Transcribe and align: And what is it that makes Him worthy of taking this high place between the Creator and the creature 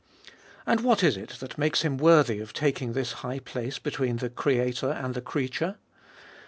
And 0.65 0.79
what 0.81 1.03
is 1.03 1.15
it 1.15 1.37
that 1.41 1.59
makes 1.59 1.83
Him 1.83 1.95
worthy 1.97 2.39
of 2.39 2.53
taking 2.53 2.93
this 2.93 3.11
high 3.21 3.37
place 3.37 3.77
between 3.77 4.15
the 4.17 4.31
Creator 4.31 4.89
and 4.89 5.13
the 5.13 5.21
creature 5.21 5.77